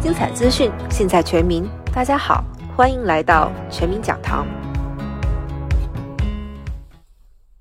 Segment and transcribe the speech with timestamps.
[0.00, 1.68] 精彩资讯，尽在全民。
[1.92, 2.42] 大家好，
[2.74, 4.46] 欢迎来到全民讲堂。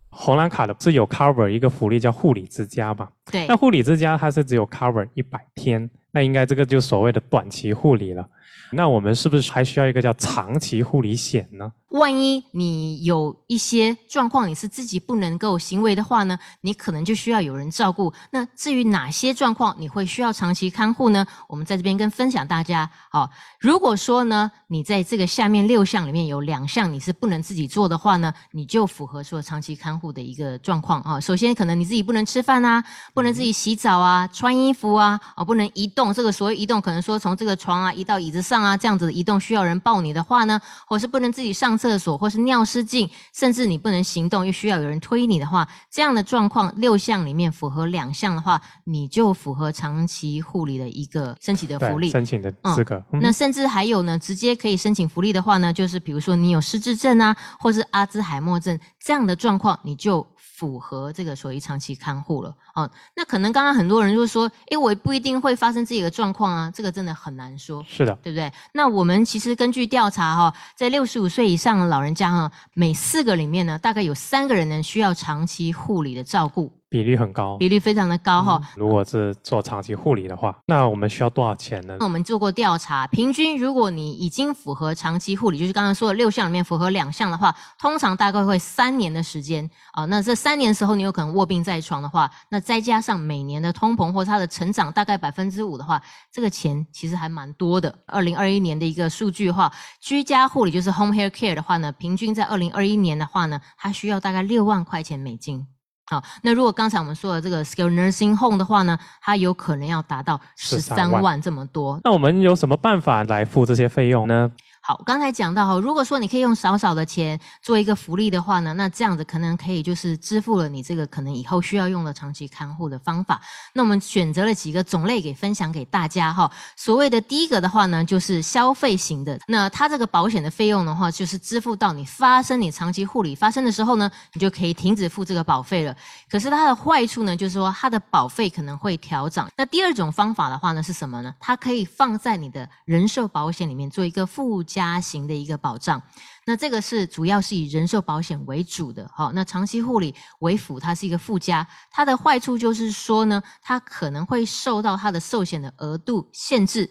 [0.10, 3.10] 红蓝卡的不是有 cover 一个福利叫护理之家吗？
[3.32, 8.28] 对那，护理之家它是只有 cover 一百天，那应该这个就所谓的短期护理了。
[8.72, 11.72] 那我们是不是还需要一个叫长期护理险呢？
[11.90, 18.14] 万一你有一些状况，你是自己不能够行为的话呢，你可能就需要有人照顾。
[18.30, 21.26] 那至于哪些状况你会需要长期看护呢？
[21.48, 22.88] 我们在这边跟分享大家。
[23.10, 23.28] 好，
[23.60, 31.20] 如果说呢，你在这个下面六项里面有两项你是不能自己做的话呢，你就符合说长期看护的一个状况啊。
[31.20, 32.84] 首先，可能你自己不能吃饭啊，
[33.16, 36.14] 不能自己洗澡啊，穿衣服啊，啊，不能移动。
[36.14, 52.10] 这个所谓移动，可能说从这个床啊移到椅子上啊，这样子的移动需要人抱你的话呢，或是不能自己上厕所，或是尿失禁，甚至你不能行动，又需要有人推你的话，这样的状况六项里面符合两项的话，你就符合长期护理的一个申请的福利。
[52.10, 52.96] 申请的资格。
[53.12, 62.54] 嗯那甚至还有呢，直接可以申请福利的话呢，就是比如说你有失智症啊，或是阿兹海默症这样的状况，你就符合这个所谓长期看护了。
[62.76, 67.84] 哦，那可能刚刚很多人就说，诶，我不一定会发生自己的状况啊，这个真的很难说。
[67.88, 68.52] 是的，对不对？
[68.74, 77.56] 那我们其实根据调查哈、在六十五岁以上的老人家哈、每四个里面呢，大概有三个人呢需要长期护理的照顾，比例很高。
[77.58, 82.06] 比例非常的高哈、如果是做长期护理的话，那我们需要多少钱呢那？
[82.06, 90.06] 我们做过调查，平均如果你已经符合长期护理，就是刚刚说的六项里面符合两项的话，通常大概会三年的时间啊。
[90.06, 96.02] 那这三年时候你有可能卧病在床的话，那再加上每年的通膨或它的成长大概百分之五的话，
[96.32, 97.94] 这个钱其实还蛮多的。
[98.08, 105.68] 二零二一年的一个数据的话，居家护理就是 home hair care 的话呢，平均在二零二一年的话呢，它需要大概六万块钱美金。
[106.10, 112.02] 好，那如果刚才我们说的这个 skilled nursing home 的话呢，它有可能要达到十三13万万这么多。
[112.04, 114.52] 那我们有什么办法来付这些费用呢？
[114.90, 123.40] 好，刚才讲到哈，如果说你可以用少少的钱做一个福利的话呢，那这样子可能可以就是支付了你这个可能以后需要用的长期看护的方法。
[123.72, 126.52] 那我们选择了几个种类给分享给大家哈。
[126.76, 135.96] 所谓的第一个的话呢，就是消费型的，那它这个保险的费用的话，就是支付到你发生你长期护理发生的时候呢，你就可以停止付这个保费了。
[136.28, 139.48] 可是它的坏处呢，就是说它的保费可能会调涨。
[139.56, 141.32] 那第二种方法的话呢，是什么呢？
[141.40, 146.02] 它可以放在你的人寿保险里面做一个附加型的一个保障。
[146.46, 151.68] 那这个是主要是以人寿保险为主的，好，那长期护理为辅，它是一个附加。
[151.92, 156.90] 它的坏处就是说呢，它可能会受到它的寿险的额度限制。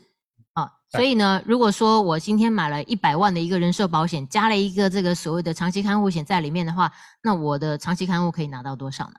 [0.53, 9.15] 啊，所以呢，如果说我今天买了一百万的一个人寿保险，加了一个这个所谓的长期看护险在里面的话，那我的长期看护可以拿到多少呢？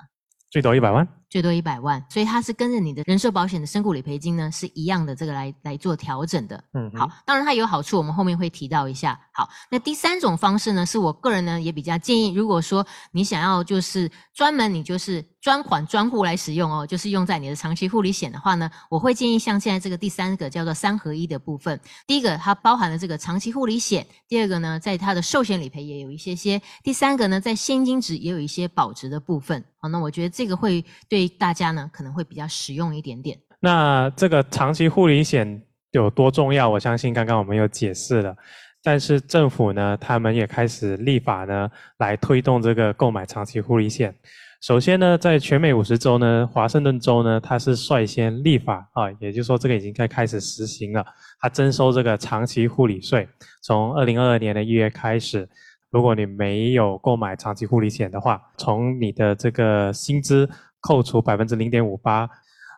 [0.50, 1.06] 最多一百万。
[1.30, 6.64] 最多一百万，所以它是跟着你的人寿保险的身故理赔金呢是一样的，这个来来做调整的。
[6.74, 9.20] 嗯，好，当然它有好处，我们后面会提到一下。
[9.34, 29.64] 好，那第三种方式呢，是我个人呢也比较建议，如果说你想要就是专门你就是专款专户来使用哦，就是用在你的长期护理险的话呢，我会建议像现在这个第三个叫做三合一的部分，第一个它包含了这个长期护理险，第二个呢在它的寿险理赔也有一些些，第三个呢在现金值也有一些保值的部分。
[29.82, 33.38] 好，那我觉得这个会对大家呢可能会比较实用一点点。
[33.60, 36.70] 那这个长期护理险有多重要？
[36.70, 38.36] 我相信刚刚我们有解释了。
[38.82, 44.16] 但是政府呢，他们也开始立法呢，来推动这个购买长期护理险。
[44.62, 51.06] 首先呢，在全美五十州呢，华盛顿州呢，它是率先立法啊，也就是说这个已经在开始实行了。
[51.42, 53.28] 它征收这个长期护理税，
[53.62, 55.48] 从二零二二年的一月开始，
[55.92, 60.50] 如果你没有购买长期护理险的话，从你的这个薪资
[60.82, 62.30] 扣除百分之零点五八，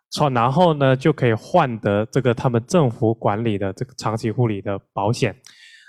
[0.10, 5.36] 从然后呢就可以换得这个他们政府管理的这个长期护理的保险。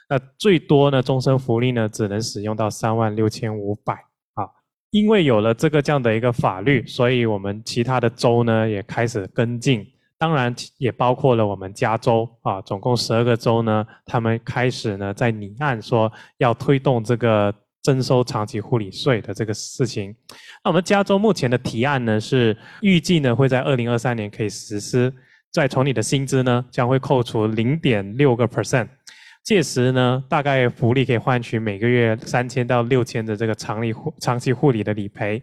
[0.08, 3.94] 那最多呢，终身福利呢只能使用到三万六千五百
[4.34, 4.46] 啊。
[4.90, 9.86] 因为有了这个这样的一个法律，所以我们其他的州呢也开始跟进。
[10.18, 17.52] 当然也包括了我们加州啊，总共十二个州呢，他们开始呢在拟案说要推动这个
[17.82, 20.14] 征收长期护理税的这个事情。
[20.64, 25.12] 那我们加州目前的提案呢是预计呢会在二零二三年可以实施，
[25.50, 28.88] 再从你的薪资呢将会扣除零点六个 percent。
[29.44, 35.42] 届时呢，大概福利可以换取每个月三千到六千的这个长理护长期护理的理赔，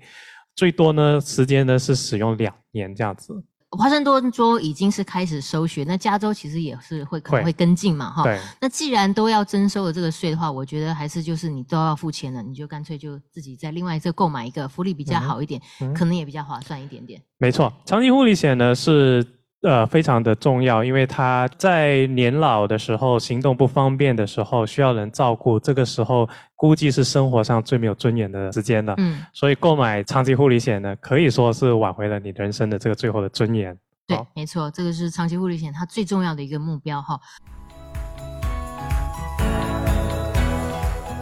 [0.56, 3.44] 最多呢时间呢是使用两年这样子。
[3.72, 8.26] 华盛顿州已经是开始收学，那加州其实也是会可能会会跟进嘛，哈。
[8.60, 17.22] 那既然都要征收了这个税的话，我觉得还是就是你都要付钱了，你就干脆就自己在另外再购买一个福利比较好一点，嗯可能也比较划算一点点。
[17.38, 19.24] 没错，长期护理险呢是
[19.62, 28.94] 呃非常的重要，因为他在年老的时候行动不方便的时候需要人照顾，这个时候估计是生活上最没有尊严的时间了。
[28.98, 33.78] 嗯，所以购买长期护理险呢，可以说是挽回了你人生的这个最后的尊严。
[34.08, 37.20] 对，没错，这个是长期护理险它最重要的一个目标哈。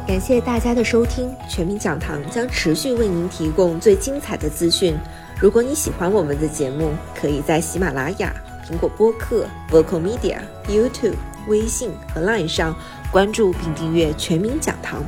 [0.07, 4.95] 感谢大家的收听，全民讲堂将持续为您提供最精彩的资讯。
[5.39, 8.34] 如果你喜欢我们的节目，可以在喜马拉雅、
[8.68, 11.13] 苹果播客、Vocal Media、YouTube、
[11.48, 12.75] 微信和 Line 上
[13.12, 15.04] 关注并订阅全民讲堂。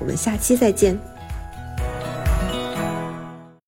[0.00, 0.98] 我们下期再见。